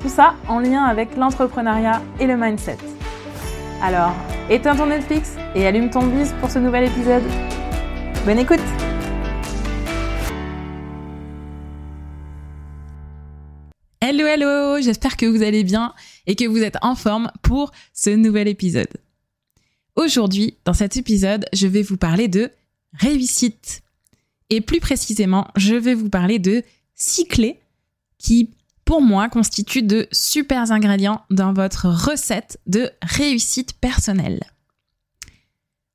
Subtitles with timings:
[0.00, 2.78] Tout ça en lien avec l'entrepreneuriat et le mindset.
[3.82, 4.14] Alors,
[4.48, 7.22] éteins ton Netflix et allume ton bise pour ce nouvel épisode.
[8.24, 8.60] Bonne écoute
[14.00, 15.92] Hello hello, j'espère que vous allez bien
[16.26, 18.88] et que vous êtes en forme pour ce nouvel épisode.
[19.96, 22.50] Aujourd'hui, dans cet épisode, je vais vous parler de
[22.94, 23.82] réussite.
[24.48, 26.62] Et plus précisément, je vais vous parler de
[26.94, 27.60] six clés
[28.16, 28.50] qui,
[28.90, 34.40] pour moi, constituent de super ingrédients dans votre recette de réussite personnelle.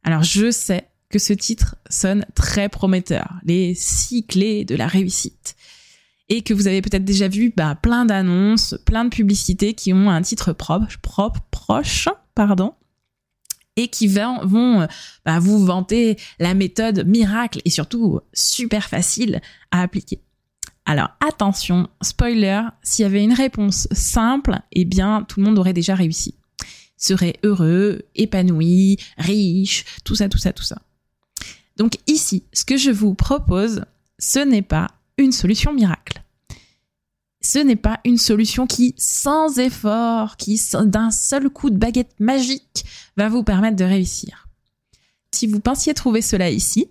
[0.06, 5.58] Alors, je sais que ce titre sonne très prometteur, les six clés de la réussite.
[6.30, 10.10] Et que vous avez peut-être déjà vu bah, plein d'annonces, plein de publicités qui ont
[10.10, 12.76] un titre propre, propre proche, pardon,
[13.76, 14.88] et qui vont,
[15.26, 19.42] bah, vous vanter la méthode miracle et surtout super facile
[19.72, 20.22] à appliquer.
[20.86, 25.74] Alors attention, spoiler, s'il y avait une réponse simple, eh bien tout le monde aurait
[25.74, 26.36] déjà réussi.
[26.96, 30.82] Serait heureux, épanoui, riche, tout ça, tout ça, tout ça.
[31.78, 33.84] Donc ici, ce que je vous propose,
[34.20, 36.22] ce n'est pas une solution miracle.
[37.42, 42.86] Ce n'est pas une solution qui, sans effort, qui d'un seul coup de baguette magique,
[43.18, 44.48] va vous permettre de réussir.
[45.32, 46.90] Si vous pensiez trouver cela ici,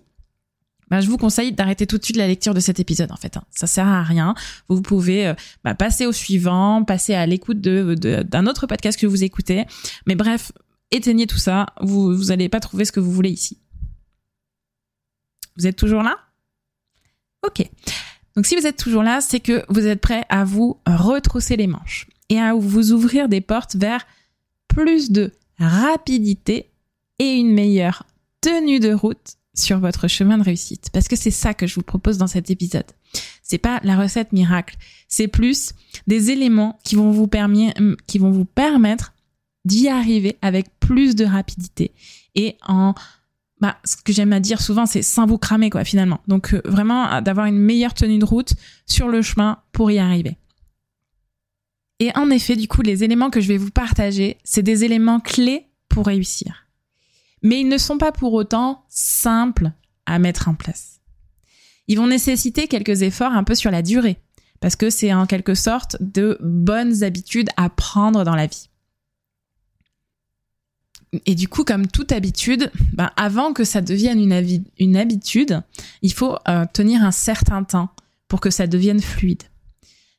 [0.89, 3.37] bah, je vous conseille d'arrêter tout de suite la lecture de cet épisode en fait.
[3.37, 3.43] Hein.
[3.49, 4.35] Ça sert à rien.
[4.69, 5.33] Vous pouvez euh,
[5.63, 9.65] bah, passer au suivant, passer à l'écoute d'un autre podcast que vous écoutez.
[10.05, 10.51] Mais bref,
[10.91, 11.67] éteignez tout ça.
[11.81, 13.59] Vous vous allez pas trouver ce que vous voulez ici.
[15.57, 16.17] Vous êtes toujours là?
[17.45, 17.67] Ok.
[18.35, 21.67] Donc si vous êtes toujours là, c'est que vous êtes prêt à vous retrousser les
[21.67, 24.05] manches et à vous ouvrir des portes vers
[24.67, 26.71] plus de rapidité
[27.19, 28.03] et une meilleure
[28.41, 30.89] tenue de route sur votre chemin de réussite.
[30.91, 32.85] Parce que c'est ça que je vous propose dans cet épisode.
[33.41, 34.75] C'est pas la recette miracle.
[35.07, 35.73] C'est plus
[36.07, 39.13] des éléments qui vont vous vous permettre
[39.65, 41.91] d'y arriver avec plus de rapidité
[42.35, 42.93] et en
[43.61, 46.19] bah, ce que j'aime à dire souvent, c'est sans vous cramer, quoi, finalement.
[46.27, 48.53] Donc, euh, vraiment, d'avoir une meilleure tenue de route
[48.85, 50.37] sur le chemin pour y arriver.
[51.99, 55.21] Et en effet, du coup, les éléments que je vais vous partager, c'est des éléments
[55.21, 56.64] clés pour réussir
[57.45, 59.71] mais ils ne sont pas pour autant simples
[60.07, 60.99] à mettre en place.
[61.87, 64.17] Ils vont nécessiter quelques efforts un peu sur la durée,
[64.61, 68.69] parce que c'est en quelque sorte de bonnes habitudes à prendre dans la vie.
[71.27, 74.19] Et du coup, comme toute habitude, ben avant que ça devienne
[74.79, 75.61] une, habitude,
[76.01, 77.91] il faut euh, tenir un certain temps
[78.27, 79.43] pour que ça devienne fluide.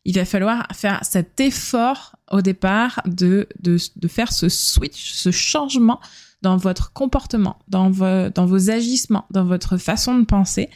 [0.04, 6.00] Il va falloir faire cet effort au départ de, de faire ce switch, ce changement
[6.46, 10.70] dans votre comportement, dans, dans vos agissements, dans votre façon de penser,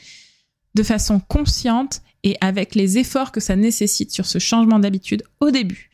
[0.75, 5.53] de façon consciente et avec les efforts que ça nécessite sur ce changement d'habitude au
[5.53, 5.91] début,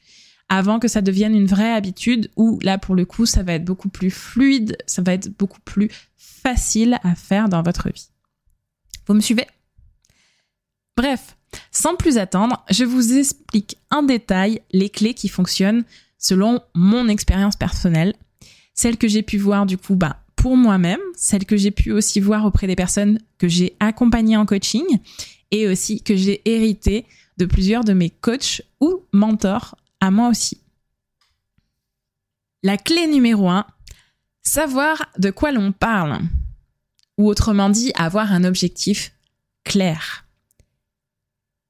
[0.48, 3.66] avant que ça devienne une vraie habitude où là pour le coup ça va être
[3.66, 8.08] beaucoup plus fluide, ça va être beaucoup plus facile à faire dans votre vie.
[9.06, 9.46] Vous me suivez?
[10.96, 11.36] Bref,
[11.70, 15.84] sans plus attendre, je vous explique en détail les clés qui fonctionnent
[16.16, 18.14] selon mon expérience personnelle
[18.76, 22.20] celle que j'ai pu voir du coup bah, pour moi-même, celle que j'ai pu aussi
[22.20, 24.84] voir auprès des personnes que j'ai accompagnées en coaching
[25.50, 27.06] et aussi que j'ai hérité
[27.38, 30.60] de plusieurs de mes coachs ou mentors à moi aussi.
[32.62, 33.66] La clé numéro un,
[34.42, 36.20] savoir de quoi l'on parle.
[37.18, 39.12] Ou autrement dit, avoir un objectif
[39.64, 40.26] clair.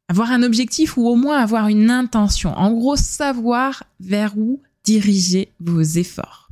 [0.08, 2.52] Avoir un objectif ou au moins avoir une intention.
[2.56, 6.45] En gros, savoir vers où diriger vos efforts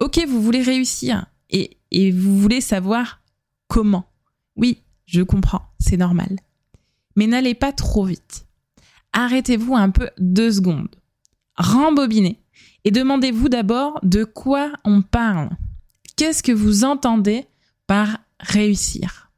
[0.00, 1.76] ok, vous voulez réussir et,
[2.12, 3.20] vous voulez savoir
[3.68, 4.06] comment.
[4.56, 6.36] Oui, je comprends, c'est normal.
[7.16, 8.46] Mais n'allez pas trop vite.
[9.12, 10.94] Arrêtez-vous un peu deux secondes.
[11.56, 12.40] Rembobinez
[12.84, 15.50] et demandez-vous d'abord de quoi on parle.
[16.16, 17.46] Qu'est-ce que vous entendez
[17.86, 19.29] par réussir?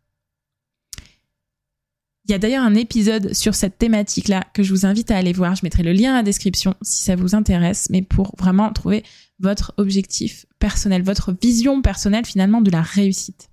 [2.24, 5.32] Il y a d'ailleurs un épisode sur cette thématique-là que je vous invite à aller
[5.32, 5.56] voir.
[5.56, 9.02] Je mettrai le lien à la description si ça vous intéresse, mais pour vraiment trouver
[9.40, 13.50] votre objectif personnel, votre vision personnelle finalement de la réussite.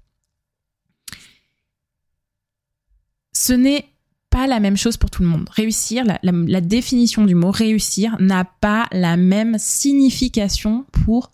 [3.34, 3.86] Ce n'est
[4.30, 5.50] pas la même chose pour tout le monde.
[5.52, 11.32] Réussir, la, définition du mot réussir n'a pas la même signification pour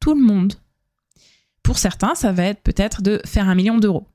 [0.00, 0.54] tout le monde.
[1.62, 4.08] Pour certains, ça va être peut-être de faire un million d'euros.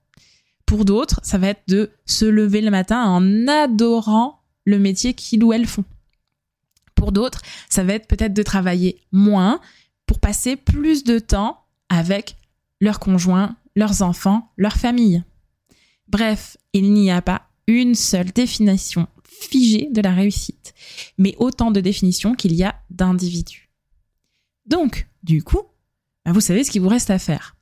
[0.68, 5.44] Pour d'autres, ça va être de se lever le matin en adorant le métier qu'ils
[5.44, 5.86] ou elles font.
[6.94, 9.62] Pour d'autres, ça va être peut-être de travailler moins
[10.06, 12.36] pour passer plus de temps avec
[12.82, 15.24] leurs conjoints, leurs enfants, leur famille.
[16.10, 20.74] Bref, il n'y a pas une seule définition figée de la réussite,
[21.18, 23.70] mais autant de définitions qu'il y a d'individus.
[24.66, 25.62] Donc, du coup,
[26.26, 27.57] bah, vous savez ce qu'il vous reste à faire.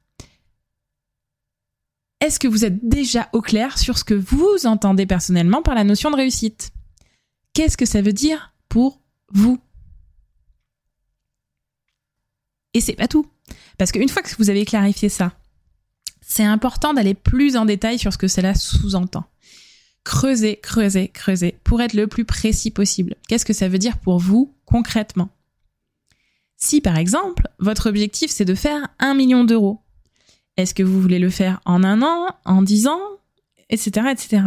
[2.26, 5.84] Est-ce que vous êtes déjà au clair sur ce que vous entendez personnellement par la
[5.84, 6.72] notion de réussite?
[7.54, 9.00] Qu'est-ce que ça veut dire pour
[9.30, 9.60] vous?
[12.74, 13.28] Et c'est pas tout.
[13.78, 15.34] Parce qu'une fois que vous avez clarifié ça,
[16.20, 19.26] c'est important d'aller plus en détail sur ce que cela sous-entend.
[20.04, 23.18] Creusez, creusez, creusez pour être le plus précis possible.
[23.28, 25.30] Qu'est-ce que ça veut dire pour vous concrètement?
[26.58, 29.85] Si par exemple, votre objectif c'est de faire un million d'euros,
[30.58, 33.02] est-ce que vous voulez le faire en un an, en dix ans,
[33.70, 34.44] etc., etc.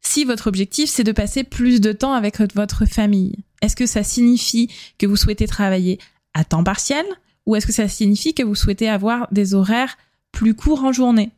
[0.00, 4.02] Si votre objectif c'est de passer plus de temps avec votre famille, est-ce que ça
[4.02, 4.68] signifie
[4.98, 5.98] que vous souhaitez travailler
[6.34, 7.06] à temps partiel
[7.46, 9.96] ou est-ce que ça signifie que vous souhaitez avoir des horaires
[10.32, 11.30] plus courts en journée?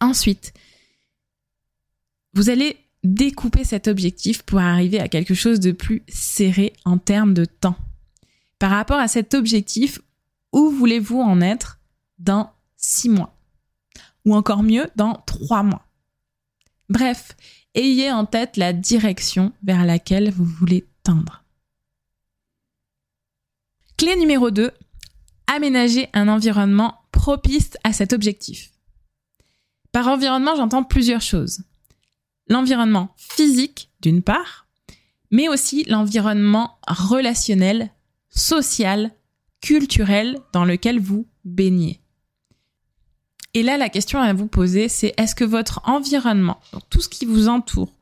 [0.00, 0.52] Ensuite,
[2.34, 7.34] vous allez découper cet objectif pour arriver à quelque chose de plus serré en termes
[7.34, 7.76] de temps.
[8.58, 10.00] Par rapport à cet objectif,
[10.52, 11.78] où voulez-vous en être
[12.24, 13.36] dans six mois
[14.24, 15.86] Ou encore mieux, dans trois mois
[16.88, 17.36] Bref,
[17.74, 21.44] ayez en tête la direction vers laquelle vous voulez tendre.
[23.96, 24.70] Clé numéro 2,
[25.46, 28.70] aménager un environnement propice à cet objectif.
[29.92, 31.62] Par environnement, j'entends plusieurs choses.
[32.48, 34.66] L'environnement physique, d'une part,
[35.30, 37.90] mais aussi l'environnement relationnel,
[38.28, 39.12] social,
[39.60, 42.03] culturel dans lequel vous baignez.
[43.54, 47.08] Et là, la question à vous poser, c'est est-ce que votre environnement, donc tout ce
[47.08, 47.92] qui vous entoure,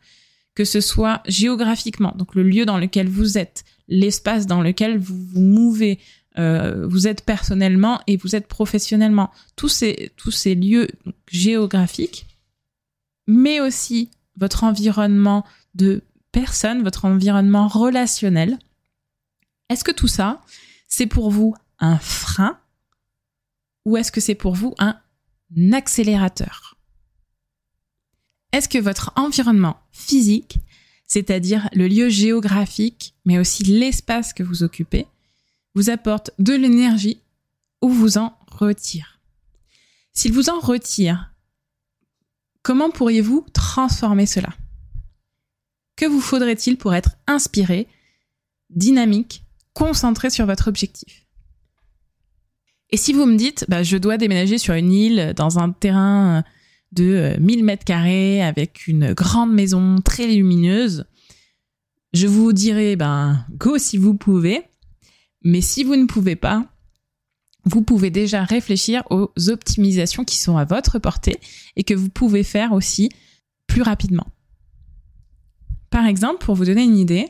[0.55, 5.17] que ce soit géographiquement, donc le lieu dans lequel vous êtes, l'espace dans lequel vous
[5.17, 5.99] vous mouvez,
[6.39, 10.89] euh, vous êtes personnellement et vous êtes professionnellement, tous ces, tous ces lieux
[11.31, 12.27] géographiques,
[13.27, 15.45] mais aussi votre environnement
[15.75, 16.03] de
[16.33, 18.59] personne, votre environnement relationnel.
[19.69, 20.41] Est-ce que tout ça,
[20.89, 22.59] c'est pour vous un frein
[23.85, 24.97] ou est-ce que c'est pour vous un
[25.73, 26.77] accélérateur.
[28.53, 30.59] Est-ce que votre environnement physique
[31.13, 35.07] c'est-à-dire le lieu géographique, mais aussi l'espace que vous occupez,
[35.75, 37.21] vous apporte de l'énergie
[37.83, 39.21] ou vous en retire?
[40.15, 41.35] S'il vous en retire,
[42.63, 44.55] comment pourriez-vous transformer cela?
[45.97, 47.89] Que vous faudrait-il pour être inspiré,
[48.71, 49.45] dynamique,
[49.75, 51.27] concentré sur votre objectif?
[52.93, 56.45] Et si vous me dites, bah, je dois déménager sur une île dans un terrain
[56.93, 61.07] de 1000 euh, mètres carrés avec une grande maison très lumineuse,
[62.13, 64.63] je vous dirais, ben, go si vous pouvez.
[65.43, 66.67] Mais si vous ne pouvez pas,
[67.65, 71.41] vous pouvez déjà réfléchir aux optimisations qui sont à votre portée
[71.77, 73.09] et que vous pouvez faire aussi
[73.67, 74.27] plus rapidement.
[75.91, 77.29] Par exemple, pour vous donner une idée,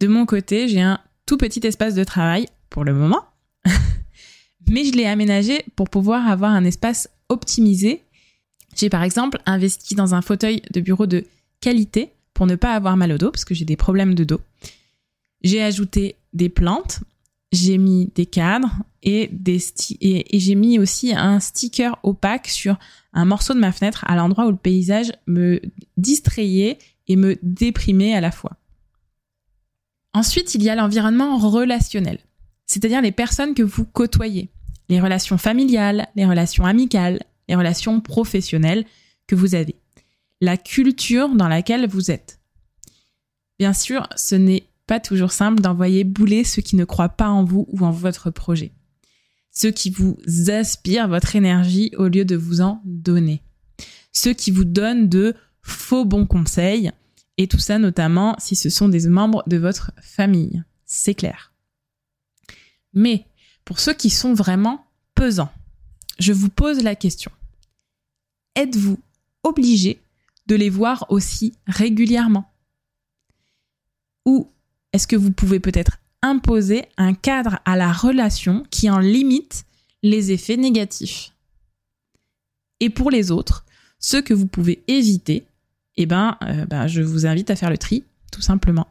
[0.00, 3.24] de mon côté, j'ai un tout petit espace de travail pour le moment,
[4.68, 8.02] mais je l'ai aménagé pour pouvoir avoir un espace optimisé
[8.76, 11.24] j'ai par exemple investi dans un fauteuil de bureau de
[11.60, 14.40] qualité pour ne pas avoir mal au dos, parce que j'ai des problèmes de dos.
[15.42, 17.00] J'ai ajouté des plantes,
[17.50, 19.30] j'ai mis des cadres et,
[20.00, 22.78] et, j'ai mis aussi un sticker opaque sur
[23.14, 25.60] un morceau de ma fenêtre à l'endroit où le paysage me
[25.96, 26.76] distrayait
[27.08, 28.56] et me déprimait à la fois.
[30.12, 32.18] Ensuite, il y a l'environnement relationnel,
[32.66, 34.50] c'est-à-dire les personnes que vous côtoyez,
[34.88, 38.84] les relations familiales, les relations amicales, les relations professionnelles
[39.26, 39.76] que vous avez,
[40.40, 42.40] la culture dans laquelle vous êtes.
[43.58, 47.44] Bien sûr, ce n'est pas toujours simple d'envoyer bouler ceux qui ne croient pas en
[47.44, 48.72] vous ou en votre projet.
[49.50, 53.42] Ceux qui vous aspirent votre énergie au lieu de vous en donner.
[54.12, 56.90] Ceux qui vous donnent de faux bons conseils,
[57.38, 60.62] et tout ça notamment si ce sont des membres de votre famille.
[60.84, 61.52] C'est clair.
[62.92, 63.26] Mais
[63.66, 65.52] pour ceux qui sont vraiment pesants,
[66.18, 67.30] je vous pose la question.
[68.54, 68.98] Êtes-vous
[69.42, 70.00] obligé
[70.46, 72.50] de les voir aussi régulièrement?
[74.24, 74.48] Ou
[74.92, 79.66] est-ce que vous pouvez peut-être imposer un cadre à la relation qui en limite
[80.02, 81.32] les effets négatifs?
[82.78, 83.66] Et pour les autres,
[83.98, 85.44] ceux que vous pouvez éviter,
[85.96, 88.86] eh ben, euh, ben, je vous invite à faire le tri, tout simplement.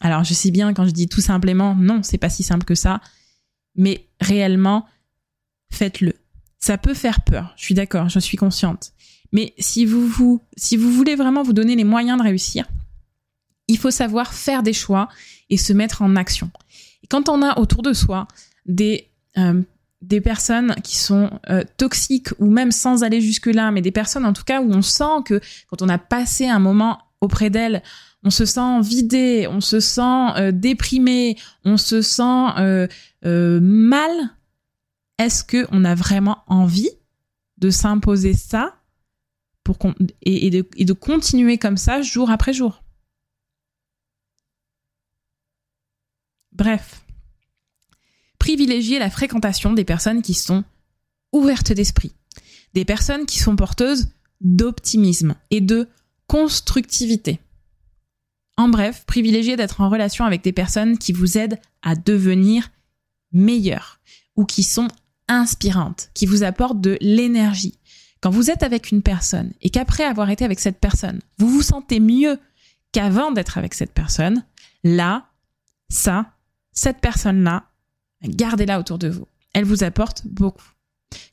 [0.00, 2.74] Alors, je sais bien quand je dis tout simplement, non, c'est pas si simple que
[2.74, 3.00] ça,
[3.74, 4.86] mais réellement,
[5.70, 6.14] faites-le.
[6.58, 8.92] Ça peut faire peur, je suis d'accord, je suis consciente.
[9.32, 12.66] Mais si vous, vous, si vous voulez vraiment vous donner les moyens de réussir,
[13.68, 15.08] il faut savoir faire des choix
[15.50, 16.50] et se mettre en action.
[17.02, 18.28] Et quand on a autour de soi
[18.66, 19.62] des, euh,
[20.02, 24.32] des personnes qui sont euh, toxiques ou même sans aller jusque-là, mais des personnes en
[24.32, 27.82] tout cas où on sent que quand on a passé un moment auprès d'elles,
[28.22, 32.88] on se sent vidé, on se sent euh, déprimé, on se sent
[33.24, 34.10] mal.
[35.18, 36.90] Est-ce que on a vraiment envie
[37.58, 38.76] de s'imposer ça
[40.22, 42.82] et, de, et de continuer comme ça jour après jour?
[46.52, 47.04] Bref,
[48.38, 50.64] privilégier la fréquentation des personnes qui sont
[51.32, 52.12] ouvertes d'esprit,
[52.74, 54.08] des personnes qui sont porteuses
[54.40, 55.88] d'optimisme et de
[56.26, 57.40] constructivité.
[58.62, 62.70] En bref, privilégier d'être en relation avec des personnes qui vous aident à devenir
[63.32, 63.98] meilleur
[64.36, 64.86] ou qui sont
[65.26, 67.76] inspirantes, qui vous apportent de l'énergie.
[68.20, 71.62] Quand vous êtes avec une personne et qu'après avoir été avec cette personne, vous vous
[71.62, 72.38] sentez mieux
[72.92, 74.44] qu'avant d'être avec cette personne,
[74.84, 75.26] là,
[75.88, 76.30] ça,
[76.70, 77.64] cette personne-là,
[78.22, 79.26] gardez-la autour de vous.
[79.54, 80.70] Elle vous apporte beaucoup.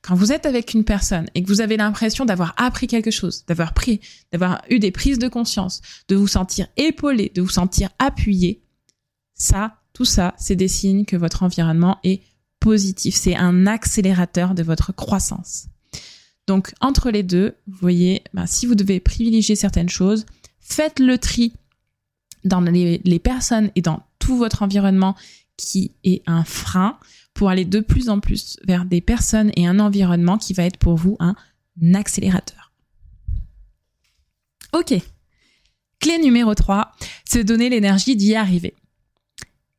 [0.01, 3.45] Quand vous êtes avec une personne et que vous avez l'impression d'avoir appris quelque chose,
[3.47, 3.99] d'avoir pris,
[4.31, 8.61] d'avoir eu des prises de conscience, de vous sentir épaulé, de vous sentir appuyé,
[9.33, 12.21] ça, tout ça, c'est des signes que votre environnement est
[12.59, 13.15] positif.
[13.15, 15.67] C'est un accélérateur de votre croissance.
[16.47, 20.25] Donc, entre les deux, vous voyez, ben, si vous devez privilégier certaines choses,
[20.59, 21.53] faites le tri
[22.43, 25.15] dans les, les personnes et dans tout votre environnement
[25.57, 26.97] qui est un frein
[27.39, 30.75] pour aller de plus en plus vers des personnes et un environnement qui va être
[30.75, 31.35] pour vous un
[31.93, 32.73] accélérateur.
[34.73, 34.93] Ok.
[36.01, 36.91] Clé numéro 3,
[37.23, 38.75] se donner l'énergie d'y arriver.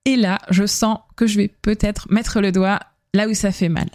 [0.06, 2.80] Et là, je sens que je vais peut-être mettre le doigt
[3.12, 3.90] là où ça fait mal.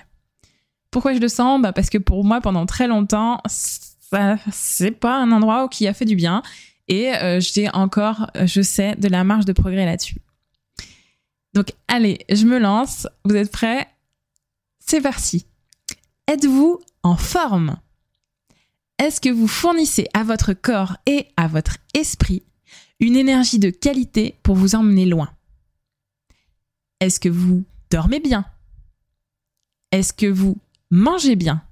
[0.91, 1.60] Pourquoi je le sens?
[1.60, 5.95] Bah Parce que pour moi, pendant très longtemps, ça, c'est pas un endroit qui a
[5.95, 6.43] fait du bien.
[6.88, 10.22] Et euh, j'ai encore, je sais, de la marge de progrès là-dessus.
[11.55, 13.07] Donc allez, je me lance.
[13.24, 13.88] Vous êtes prêts?
[14.79, 15.47] C'est parti.
[16.27, 17.77] Êtes-vous en forme?
[19.00, 22.43] Est-ce que vous fournissez à votre corps et à votre esprit
[23.00, 25.33] une énergie de qualité pour vous emmener loin?
[27.00, 28.45] Est-ce que vous dormez bien?
[29.91, 30.57] Est-ce que vous
[30.91, 31.63] mangez bien?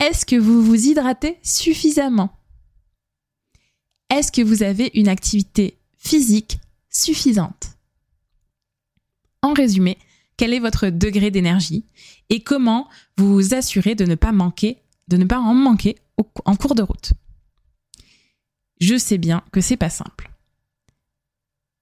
[0.00, 2.36] Est-ce que vous vous hydratez suffisamment?
[4.10, 6.58] Est-ce que vous avez une activité physique
[6.90, 7.71] suffisante?
[9.42, 9.98] En résumé,
[10.36, 11.84] quel est votre degré d'énergie
[12.30, 15.96] et comment vous vous assurez de ne pas manquer, de ne pas en manquer
[16.44, 17.12] en cours de route?
[18.80, 20.30] Je sais bien que c'est pas simple.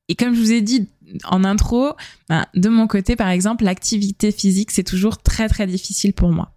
[0.09, 0.89] Et comme je vous ai dit
[1.25, 1.93] en intro,
[2.29, 6.53] ben, de mon côté, par exemple, l'activité physique, c'est toujours très très difficile pour moi.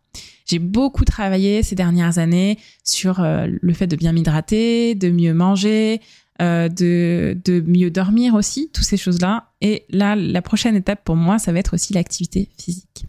[0.46, 5.34] J'ai beaucoup travaillé ces dernières années sur euh, le fait de bien m'hydrater, de mieux
[5.34, 6.02] manger,
[6.44, 9.54] euh, de, de mieux dormir aussi, toutes ces choses-là.
[9.62, 13.06] Et là, la prochaine étape pour moi, ça va être aussi l'activité physique.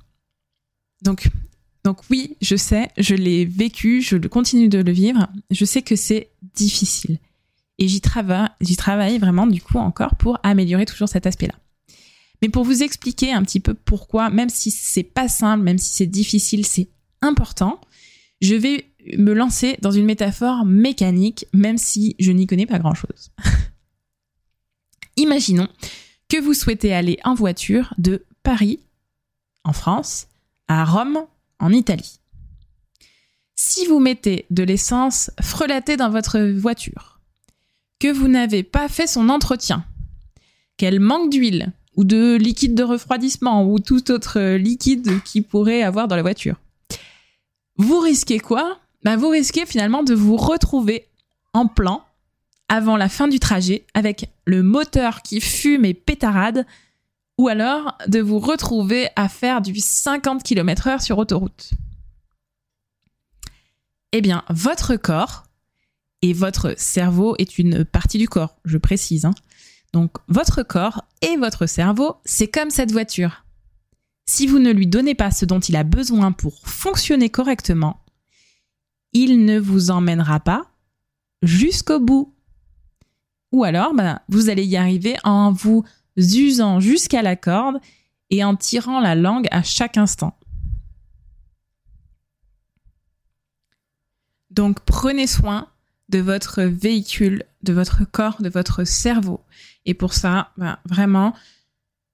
[1.02, 1.28] Donc,
[1.84, 5.28] donc oui, je sais, je l'ai vécu, je continue de le vivre.
[5.50, 7.18] Je sais que c'est difficile.
[7.78, 11.54] Et j'y travaille, j'y travaille vraiment du coup encore pour améliorer toujours cet aspect-là.
[12.40, 15.92] Mais pour vous expliquer un petit peu pourquoi, même si c'est pas simple, même si
[15.92, 16.88] c'est difficile, c'est
[17.20, 17.80] important,
[18.40, 18.86] je vais
[19.16, 23.32] me lancer dans une métaphore mécanique, même si je n'y connais pas grand-chose.
[25.16, 25.68] Imaginons
[26.28, 28.80] que vous souhaitez aller en voiture de Paris,
[29.64, 30.26] en France,
[30.68, 31.24] à Rome,
[31.60, 32.20] en Italie.
[33.56, 37.20] Si vous mettez de l'essence frelatée dans votre voiture,
[38.00, 39.84] que vous n'avez pas fait son entretien,
[40.76, 46.08] qu'elle manque d'huile ou de liquide de refroidissement ou tout autre liquide qui pourrait avoir
[46.08, 46.56] dans la voiture,
[47.76, 48.78] vous risquez quoi?
[49.04, 51.06] Bah, Vous risquez finalement de vous retrouver
[51.52, 52.04] en plan
[52.68, 56.66] avant la fin du trajet avec le moteur qui fume et pétarade
[57.38, 61.70] ou alors de vous retrouver à faire du 50 km heure sur autoroute.
[64.12, 65.44] Eh bien, votre corps
[66.22, 69.24] et votre cerveau est une partie du corps, je précise.
[69.24, 69.34] Hein.
[69.92, 73.44] Donc, votre corps et votre cerveau, c'est comme cette voiture.
[74.26, 78.00] Si vous ne lui donnez pas ce dont il a besoin pour fonctionner correctement,
[79.14, 80.70] il ne vous emmènera pas
[81.42, 82.34] jusqu'au bout.
[83.52, 85.84] Ou alors, ben, vous allez y arriver en vous
[86.16, 87.78] usant jusqu'à la corde
[88.30, 90.36] et en tirant la langue à chaque instant.
[94.50, 95.68] Donc prenez soin
[96.08, 99.40] de votre véhicule, de votre corps, de votre cerveau.
[99.84, 101.34] Et pour ça, ben, vraiment,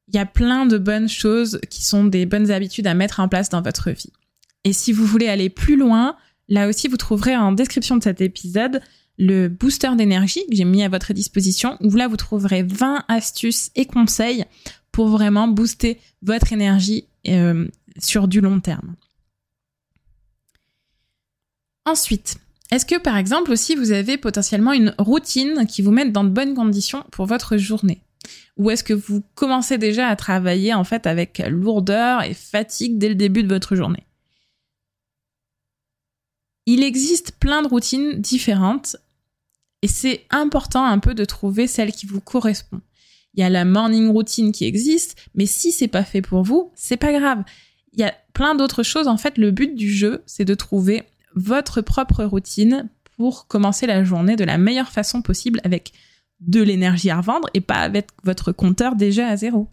[0.09, 3.28] il y a plein de bonnes choses qui sont des bonnes habitudes à mettre en
[3.28, 4.12] place dans votre vie.
[4.64, 6.16] Et si vous voulez aller plus loin,
[6.50, 8.83] là aussi, vous trouverez en description de cet épisode
[9.19, 13.71] le booster d'énergie que j'ai mis à votre disposition, où là, vous trouverez 20 astuces
[13.76, 14.45] et conseils
[14.92, 18.97] pour vraiment booster votre énergie euh, sur du long terme.
[21.87, 22.38] Ensuite,
[22.71, 26.28] est-ce que par exemple aussi vous avez potentiellement une routine qui vous mette dans de
[26.28, 28.00] bonnes conditions pour votre journée?
[28.57, 33.09] Ou est-ce que vous commencez déjà à travailler en fait avec lourdeur et fatigue dès
[33.09, 34.04] le début de votre journée?
[36.72, 38.94] Il existe plein de routines différentes
[39.82, 42.80] et c'est important un peu de trouver celle qui vous correspond.
[43.34, 46.70] Il y a la morning routine qui existe, mais si c'est pas fait pour vous,
[46.76, 47.42] c'est pas grave.
[47.92, 49.08] Il y a plein d'autres choses.
[49.08, 51.02] En fait, le but du jeu, c'est de trouver
[51.34, 55.92] votre propre routine pour commencer la journée de la meilleure façon possible avec
[56.38, 59.66] de l'énergie à revendre et pas avec votre compteur déjà à zéro.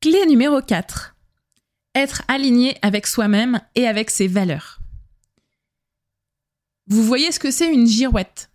[0.00, 1.14] Clé numéro 4.
[1.94, 4.80] Être aligné avec soi-même et avec ses valeurs.
[6.86, 8.50] Vous voyez ce que c'est une girouette?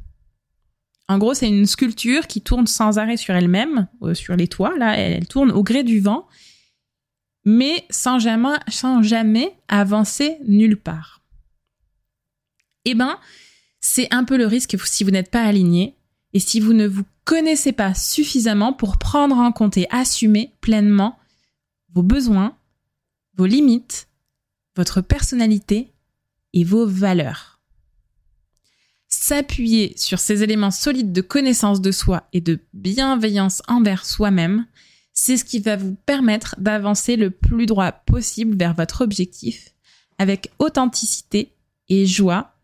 [1.09, 4.77] En gros, c'est une sculpture qui tourne sans arrêt sur elle-même, euh, sur les toits,
[4.77, 6.27] là, elle tourne au gré du vent
[7.45, 11.21] mais sans jamais, avancer nulle part.
[12.85, 13.19] Eh ben,
[13.79, 15.95] c'est un peu le risque si vous n'êtes pas aligné
[16.33, 21.17] et si vous ne vous connaissez pas suffisamment pour prendre en compte et assumer pleinement
[21.93, 22.57] vos besoins,
[23.35, 24.07] vos limites,
[24.75, 25.93] votre personnalité
[26.53, 27.59] et vos valeurs.
[29.07, 34.65] S'appuyer sur ces éléments solides de connaissance de soi et de bienveillance envers soi-même,
[35.13, 39.73] c'est ce qui va vous permettre d'avancer le plus droit possible vers votre objectif
[40.17, 41.53] avec authenticité
[41.89, 42.55] et joie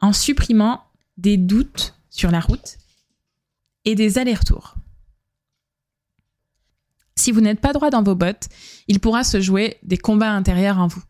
[0.00, 0.82] en supprimant
[1.16, 2.78] des doutes sur la route
[3.84, 4.74] et des allers-retours.
[7.22, 8.48] Si vous n'êtes pas droit dans vos bottes,
[8.88, 11.04] il pourra se jouer des combats intérieurs en vous.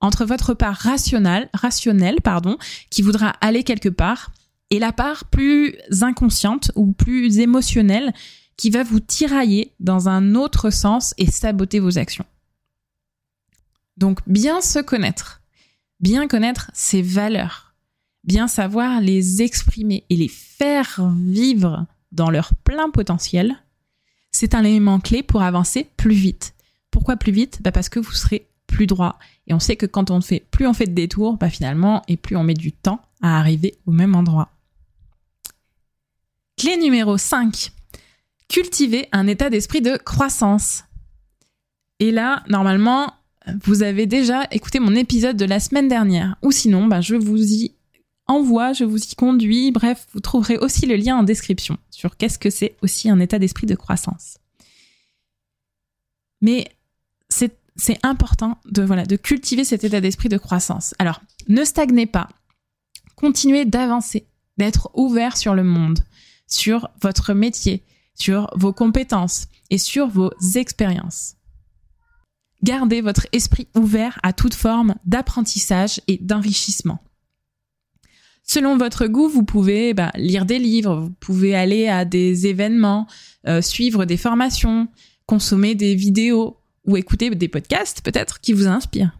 [0.00, 2.58] Entre votre part rationnelle, rationnelle pardon,
[2.90, 4.32] qui voudra aller quelque part,
[4.70, 8.12] et la part plus inconsciente ou plus émotionnelle
[8.56, 12.26] qui va vous tirailler dans un autre sens et saboter vos actions.
[13.96, 15.42] Donc bien se connaître,
[16.00, 17.76] bien connaître ses valeurs,
[18.24, 23.56] bien savoir les exprimer et les faire vivre dans leur plein potentiel,
[24.36, 26.54] c'est un élément clé pour avancer plus vite.
[26.90, 27.60] Pourquoi plus vite?
[27.62, 29.18] Bah Parce que vous serez plus droit.
[29.46, 32.16] Et on sait que quand on fait, plus on fait de détours, bah finalement, et
[32.16, 34.50] plus on met du temps à arriver au même endroit.
[36.56, 37.72] Clé numéro 5
[38.48, 40.84] cultiver un état d'esprit de croissance.
[41.98, 43.12] Et là, normalement,
[43.64, 46.36] vous avez déjà écouté mon épisode de la semaine dernière.
[46.42, 47.74] Ou sinon, bah, je vous y
[48.26, 49.70] envoie, je vous y conduis.
[49.70, 53.38] Bref, vous trouverez aussi le lien en description sur qu'est-ce que c'est aussi un état
[53.38, 54.38] d'esprit de croissance.
[56.40, 56.68] Mais
[57.28, 57.56] c'est,
[58.02, 60.94] important de cultiver cet état d'esprit de croissance.
[60.98, 62.28] Alors, ne stagnez pas.
[63.16, 66.00] Continuez d'avancer, d'être ouvert sur le monde,
[66.46, 67.84] sur votre métier,
[68.14, 71.36] sur vos compétences et sur vos expériences.
[72.62, 77.00] Gardez votre esprit ouvert à toute forme d'apprentissage et d'enrichissement.
[78.46, 83.08] Selon votre goût, vous pouvez bah, lire des livres, vous pouvez aller à des événements,
[83.48, 84.88] euh, suivre des formations,
[85.26, 89.18] consommer des vidéos ou écouter des podcasts peut-être qui vous inspirent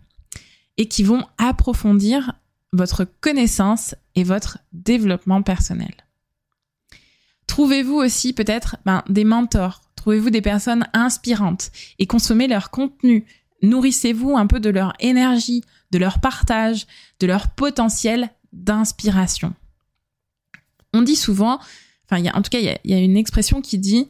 [0.76, 2.34] et qui vont approfondir
[2.72, 5.94] votre connaissance et votre développement personnel.
[7.48, 13.26] Trouvez-vous aussi peut-être ben, des mentors, trouvez-vous des personnes inspirantes et consommez leur contenu?
[13.62, 16.86] Nourrissez-vous un peu de leur énergie, de leur partage,
[17.20, 19.54] de leur potentiel d'inspiration.
[20.92, 21.60] On dit souvent,
[22.06, 24.08] enfin, y en tout cas, il y a, une expression qui dit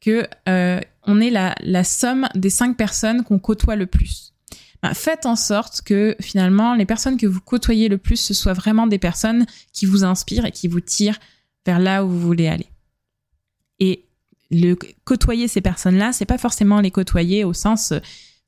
[0.00, 4.32] que euh, on est la, la, somme des cinq personnes qu'on côtoie le plus.
[4.82, 8.52] Ben, faites en sorte que finalement les personnes que vous côtoyez le plus, ce soient
[8.52, 11.18] vraiment des personnes qui vous inspirent et qui vous tirent
[11.66, 12.68] vers là où vous voulez aller.
[13.80, 14.04] Et
[14.50, 17.92] le côtoyer ces personnes-là, c'est pas forcément les côtoyer au sens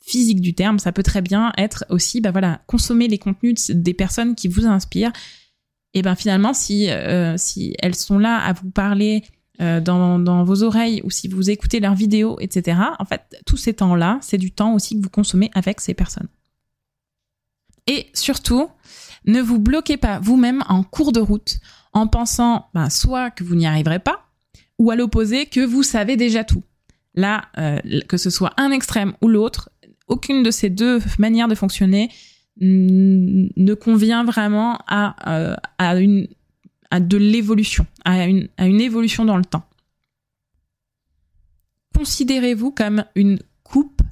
[0.00, 0.78] physique du terme.
[0.78, 4.66] Ça peut très bien être aussi, bah voilà, consommer les contenus des personnes qui vous
[4.66, 5.12] inspirent.
[5.94, 9.24] Et ben finalement, si euh, si elles sont là à vous parler
[9.60, 12.78] euh, dans, dans vos oreilles ou si vous écoutez leurs vidéos, etc.
[12.98, 16.28] En fait, tous ces temps-là, c'est du temps aussi que vous consommez avec ces personnes.
[17.86, 18.68] Et surtout,
[19.26, 21.58] ne vous bloquez pas vous-même en cours de route
[21.92, 24.28] en pensant ben, soit que vous n'y arriverez pas,
[24.78, 26.62] ou à l'opposé que vous savez déjà tout.
[27.14, 29.70] Là, euh, que ce soit un extrême ou l'autre,
[30.10, 32.10] aucune de ces deux manières de fonctionner
[32.60, 35.56] ne convient vraiment à, euh,
[36.90, 39.64] à de l'évolution, à une, à une évolution dans le temps.
[41.96, 44.02] Considérez-vous comme une coupe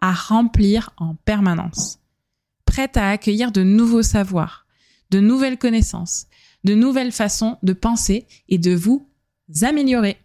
[0.00, 1.98] à remplir en permanence,
[2.64, 4.66] prête à accueillir de nouveaux savoirs,
[5.10, 6.26] de nouvelles connaissances,
[6.64, 9.06] de nouvelles façons de penser et de vous
[9.62, 10.16] améliorer.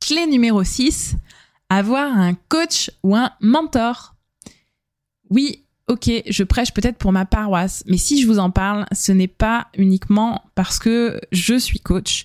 [0.00, 1.16] Clé numéro 6,
[1.68, 4.14] avoir un coach ou un mentor.
[5.30, 9.12] Oui, ok, je prêche peut-être pour ma paroisse, mais si je vous en parle, ce
[9.12, 12.24] n'est pas uniquement parce que je suis coach,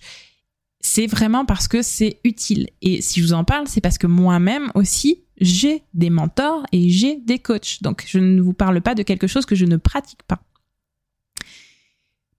[0.80, 2.70] c'est vraiment parce que c'est utile.
[2.82, 6.90] Et si je vous en parle, c'est parce que moi-même aussi, j'ai des mentors et
[6.90, 7.82] j'ai des coachs.
[7.82, 10.42] Donc je ne vous parle pas de quelque chose que je ne pratique pas.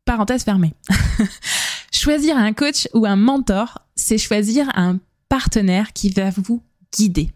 [0.05, 0.75] Parenthèse fermée.
[1.91, 4.99] choisir un coach ou un mentor, c'est choisir un
[5.31, 6.63] partenaire qui va vous
[6.95, 7.31] guider.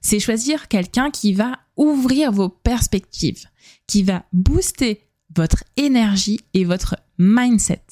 [0.00, 3.46] C'est choisir quelqu'un qui va ouvrir vos perspectives,
[3.86, 5.02] qui va booster
[5.34, 7.82] votre énergie et votre mindset,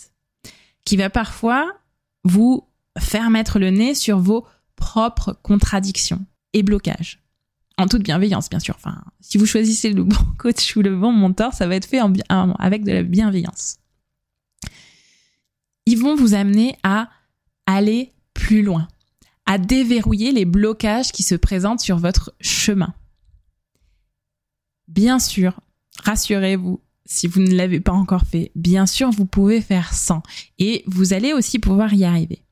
[0.85, 1.73] qui va parfois
[2.25, 2.67] vous
[2.99, 4.45] faire mettre le nez sur vos
[4.77, 7.21] propres contradictions et blocages.
[7.77, 8.75] En toute bienveillance, bien sûr.
[8.77, 12.01] Enfin, si vous choisissez le bon coach ou le bon mentor, ça va être fait
[12.59, 13.79] avec de la bienveillance.
[15.87, 17.09] Ils vont vous amener à
[17.67, 18.89] aller plus loin,
[19.57, 22.93] déverrouiller les blocages qui se présentent sur votre chemin.
[24.89, 25.61] Bien sûr,
[26.05, 30.23] rassurez-vous, si vous ne l'avez pas encore fait, bien sûr, vous pouvez faire sans
[30.59, 32.43] et vous allez aussi pouvoir y arriver.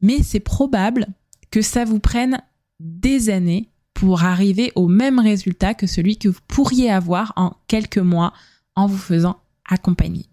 [0.00, 1.08] Mais c'est probable
[1.50, 2.40] que ça vous prenne
[2.80, 7.98] des années pour arriver au même résultat que celui que vous pourriez avoir en quelques
[7.98, 8.32] mois
[8.74, 10.26] en vous faisant accompagner.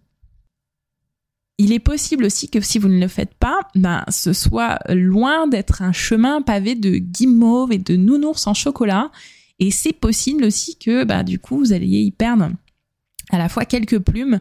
[1.61, 5.45] Il est possible aussi que si vous ne le faites pas, ben, ce soit loin
[5.47, 9.11] d'être un chemin pavé de guimauve et de nounours en chocolat.
[9.59, 12.49] Et c'est possible aussi que, bah, du coup, vous alliez y perdre
[13.29, 14.39] à la fois quelques plumes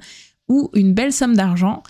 [0.49, 1.83] ou une belle somme d'argent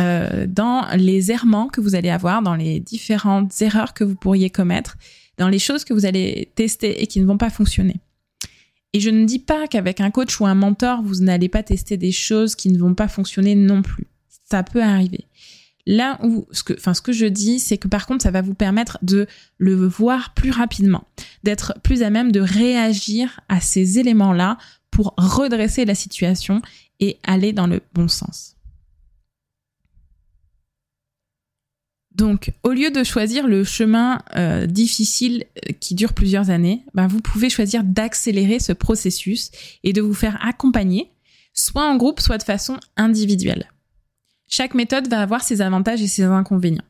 [0.00, 4.48] euh, dans les errements que vous allez avoir, dans les différentes erreurs que vous pourriez
[4.48, 4.96] commettre,
[5.36, 7.96] dans les choses que vous allez tester et qui ne vont pas fonctionner.
[8.94, 11.98] Et je ne dis pas qu'avec un coach ou un mentor, vous n'allez pas tester
[11.98, 14.06] des choses qui ne vont pas fonctionner non plus
[14.50, 15.26] ça peut arriver.
[15.86, 18.42] Là où ce que, enfin, ce que je dis, c'est que par contre, ça va
[18.42, 21.04] vous permettre de le voir plus rapidement,
[21.44, 24.58] d'être plus à même de réagir à ces éléments-là
[24.90, 26.60] pour redresser la situation
[27.00, 28.56] et aller dans le bon sens.
[32.14, 37.06] Donc, au lieu de choisir le chemin euh, difficile euh, qui dure plusieurs années, ben,
[37.06, 39.52] vous pouvez choisir d'accélérer ce processus
[39.84, 41.12] et de vous faire accompagner,
[41.54, 43.70] soit en groupe, soit de façon individuelle.
[44.48, 46.82] Chaque méthode va avoir ses avantages et ses inconvénients.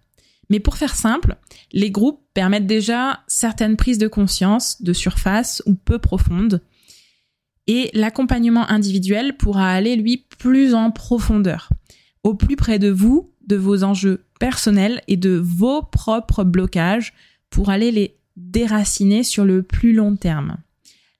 [0.51, 1.37] Mais pour faire simple,
[1.73, 6.63] les groupes permettent déjà certaines prises de conscience de surface ou peu profondes.
[7.67, 11.69] Et l'accompagnement individuel pourra aller, lui, plus en profondeur,
[12.23, 17.13] au plus près de vous, de vos enjeux personnels et de vos propres blocages
[17.51, 20.57] pour aller les déraciner sur le plus long terme.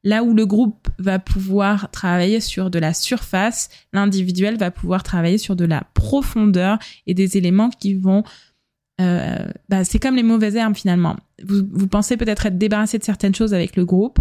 [0.05, 5.39] Là où le groupe va pouvoir travailler sur de la surface, l'individuel va pouvoir travailler
[5.39, 8.23] sur de la profondeur et des éléments qui vont...
[9.01, 11.17] Euh, bah, c'est comme les mauvaises herbes finalement.
[11.45, 14.19] Vous, pensez peut-être être débarrassé de certaines choses avec le groupe,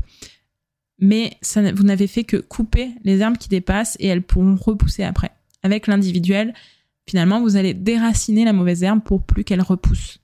[1.00, 5.32] mais vous n'avez fait que couper les herbes qui dépassent et elles pourront repousser après.
[5.64, 6.54] Avec l'individuel,
[7.08, 10.20] finalement, vous allez déraciner la mauvaise herbe pour plus qu'elle repousse.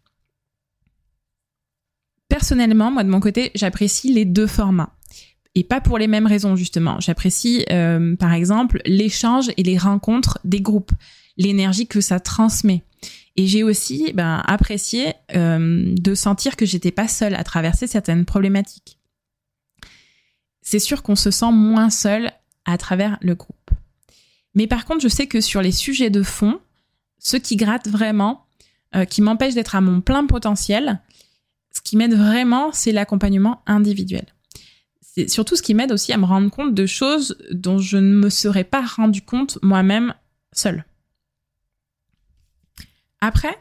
[2.27, 4.95] Personnellement, moi de mon côté, j'apprécie les deux formats
[5.55, 6.99] et pas pour les mêmes raisons justement.
[6.99, 10.91] J'apprécie euh, par exemple l'échange et les rencontres des groupes,
[11.37, 12.83] l'énergie que ça transmet.
[13.35, 18.25] Et j'ai aussi ben, apprécié euh, de sentir que j'étais pas seule à traverser certaines
[18.25, 18.99] problématiques.
[20.61, 22.31] C'est sûr qu'on se sent moins seul
[22.65, 23.71] à travers le groupe.
[24.55, 26.59] Mais par contre, je sais que sur les sujets de fond,
[27.17, 28.45] ce qui gratte vraiment,
[28.95, 31.01] euh, qui m'empêche d'être à mon plein potentiel,
[31.71, 34.32] ce qui m'aide vraiment, c'est l'accompagnement individuel
[35.15, 38.15] c'est surtout ce qui m'aide aussi à me rendre compte de choses dont je ne
[38.15, 40.15] me serais pas rendu compte moi-même
[40.53, 40.85] seule.
[43.21, 43.55] Après,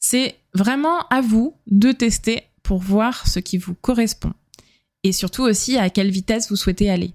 [0.00, 4.32] c'est vraiment à vous de tester pour voir ce qui vous correspond
[5.04, 7.14] et surtout aussi à quelle vitesse vous souhaitez aller.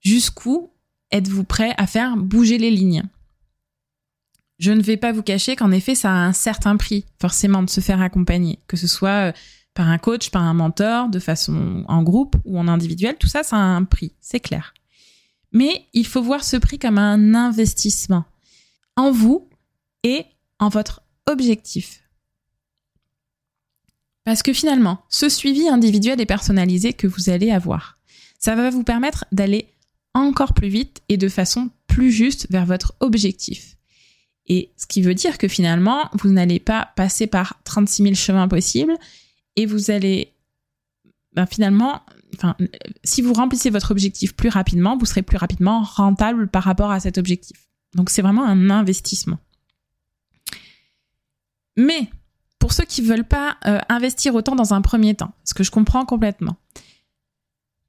[0.00, 0.72] Jusqu'où
[1.12, 3.04] êtes-vous prêt à faire bouger les lignes?
[4.58, 7.70] Je ne vais pas vous cacher qu'en effet, ça a un certain prix, forcément, de
[7.70, 9.32] se faire accompagner, que ce soit euh,
[9.78, 13.44] par un coach, par un mentor, de façon en groupe ou en individuel, tout ça,
[13.44, 14.74] ça a un prix, c'est clair.
[15.52, 18.24] Mais il faut voir ce prix comme un investissement
[18.96, 19.48] en vous
[20.02, 20.24] et
[20.58, 22.02] en votre objectif.
[24.24, 28.00] Parce que finalement, ce suivi individuel et personnalisé que vous allez avoir,
[28.40, 29.68] Ça va vous permettre d'aller
[30.12, 33.76] encore plus vite et de façon plus juste vers votre objectif.
[34.46, 38.48] Et ce qui veut dire que finalement, vous n'allez pas passer par 36 000 chemins
[38.48, 38.98] possibles
[39.58, 40.32] et vous allez
[41.34, 42.00] ben finalement,
[43.04, 47.00] si vous remplissez votre objectif plus rapidement, vous serez plus rapidement rentable par rapport à
[47.00, 47.68] cet objectif.
[47.94, 49.38] Donc c'est vraiment un investissement.
[51.76, 52.08] Mais
[52.58, 55.64] pour ceux qui ne veulent pas euh, investir autant dans un premier temps, ce que
[55.64, 56.56] je comprends complètement,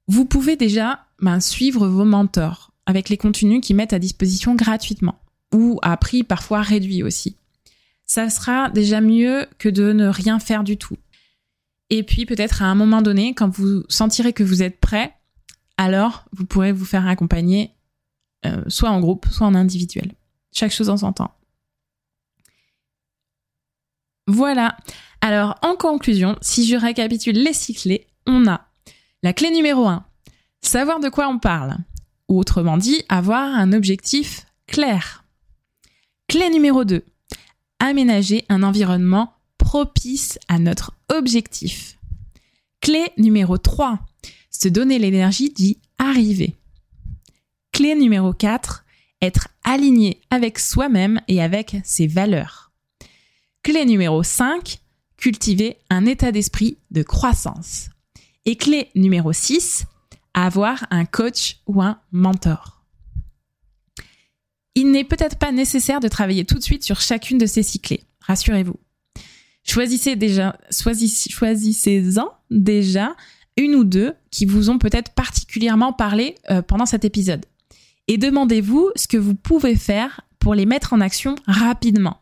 [0.07, 5.19] vous pouvez déjà ben, suivre vos mentors avec les contenus qu'ils mettent à disposition gratuitement
[5.53, 7.35] ou à prix parfois réduit aussi.
[8.05, 10.97] Ça sera déjà mieux que de ne rien faire du tout.
[11.89, 15.13] Et puis peut-être à un moment donné, quand vous sentirez que vous êtes prêt,
[15.77, 17.73] alors vous pourrez vous faire accompagner
[18.45, 20.13] euh, soit en groupe, soit en individuel.
[20.51, 21.35] Chaque chose en son temps.
[24.27, 24.77] Voilà.
[25.21, 28.67] Alors en conclusion, si je récapitule les cyclés, on a
[29.23, 30.05] la clé numéro 1,
[30.61, 31.77] savoir de quoi on parle.
[32.29, 35.25] Ou autrement dit, avoir un objectif clair.
[36.27, 37.03] Clé numéro 2,
[37.79, 39.33] aménager un environnement
[39.69, 41.99] propice à notre objectif.
[42.81, 43.99] Clé numéro 3,
[44.49, 46.55] se donner l'énergie d'y arriver.
[47.71, 48.83] Clé numéro 4,
[49.21, 52.71] être aligné avec soi-même et avec ses valeurs.
[53.61, 54.79] Clé numéro 5,
[55.17, 57.91] cultiver un état d'esprit de croissance.
[58.45, 59.85] Et clé numéro 6,
[60.33, 62.81] avoir un coach ou un mentor.
[64.73, 68.01] Il n'est peut-être pas nécessaire de travailler tout de suite sur chacune de ces cyclés,
[68.21, 68.79] rassurez-vous.
[69.69, 73.15] Choisissez déjà, choisissez-en déjà
[73.55, 77.45] une ou deux qui vous ont peut-être particulièrement parlé euh, pendant cet épisode.
[78.07, 82.17] Et demandez-vous ce que vous pouvez faire pour les mettre en action rapidement,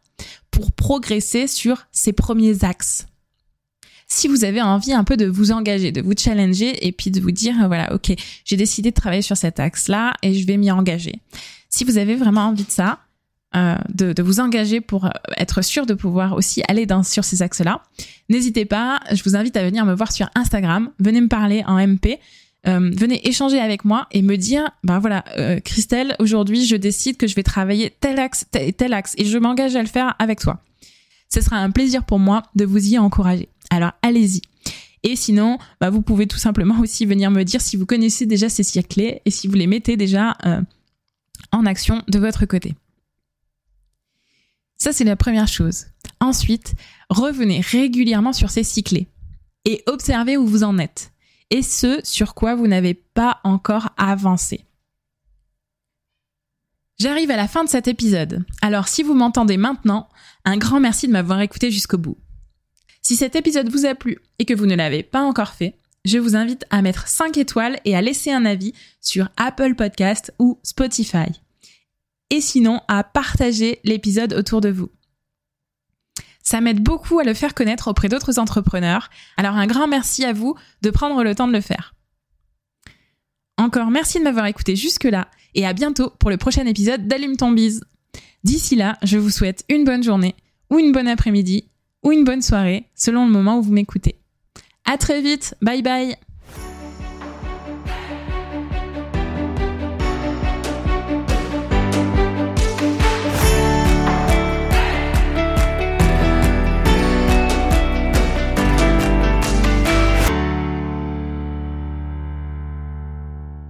[0.51, 3.05] pour progresser sur ces premiers axes.
[4.09, 7.21] Si vous avez envie un peu de vous engager, de vous challenger et puis de
[7.21, 10.69] vous dire, voilà, ok, j'ai décidé de travailler sur cet axe-là et je vais m'y
[10.69, 11.21] engager.
[11.69, 12.99] Si vous avez vraiment envie de ça,
[13.55, 17.81] euh, de, vous engager pour euh, être sûr de pouvoir aussi aller sur ces axes-là,
[18.27, 21.79] n'hésitez pas, je vous invite à venir me voir sur Instagram, venez me parler en
[21.79, 22.19] MP,
[22.67, 25.23] euh, venez échanger avec moi et me dire, ben voilà,
[25.63, 29.37] Christelle, aujourd'hui je décide que je vais travailler tel axe, tel, tel axe, et je
[29.37, 30.61] m'engage à le faire avec toi.
[31.29, 33.47] Ce sera un plaisir pour moi de vous y encourager.
[33.69, 34.41] Alors allez-y.
[35.03, 38.49] Et sinon, bah, vous pouvez tout simplement aussi venir me dire si vous connaissez déjà
[38.49, 40.35] ces cycles et si vous les mettez déjà
[41.53, 42.75] en action de votre côté.
[44.77, 45.85] Ça, c'est la première chose.
[46.19, 46.73] Ensuite,
[47.09, 49.07] revenez régulièrement sur ces cyclés
[49.65, 51.11] et observez où vous en êtes
[51.49, 54.65] et ce sur quoi vous n'avez pas encore avancé.
[56.99, 58.43] J'arrive à la fin de cet épisode.
[58.61, 60.09] Alors si vous m'entendez maintenant,
[60.45, 62.17] un grand merci de m'avoir écouté jusqu'au bout.
[63.01, 66.17] Si cet épisode vous a plu et que vous ne l'avez pas encore fait, je
[66.17, 70.59] vous invite à mettre 5 étoiles et à laisser un avis sur Apple Podcast ou
[70.63, 71.27] Spotify
[72.29, 74.89] et sinon à partager l'épisode autour de vous.
[76.43, 80.33] Ça m'aide beaucoup à le faire connaître auprès d'autres entrepreneurs, alors un grand merci à
[80.33, 81.93] vous de prendre le temps de le faire.
[83.57, 87.53] Encore merci de m'avoir écouté jusque-là et à bientôt pour le prochain épisode d'Allume ton.
[88.43, 90.35] D'ici là, je vous souhaite une bonne journée
[90.69, 91.67] ou une bonne après-midi
[92.03, 94.19] ou une bonne soirée selon le moment où vous m'écoutez.
[94.85, 96.15] À très vite, bye bye